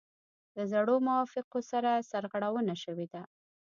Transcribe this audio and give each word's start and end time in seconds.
د 0.55 0.57
زړو 0.71 0.95
موافقو 1.07 1.59
څخه 1.69 1.93
سرغړونه 2.09 2.73
شوې 2.83 3.07
ده. 3.13 3.21